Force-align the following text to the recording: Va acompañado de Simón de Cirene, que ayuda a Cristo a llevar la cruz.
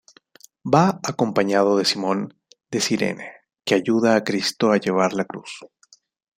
Va 0.65 0.99
acompañado 1.11 1.77
de 1.77 1.85
Simón 1.85 2.33
de 2.71 2.81
Cirene, 2.81 3.33
que 3.63 3.75
ayuda 3.75 4.15
a 4.15 4.23
Cristo 4.23 4.71
a 4.71 4.77
llevar 4.77 5.13
la 5.13 5.25
cruz. 5.25 5.59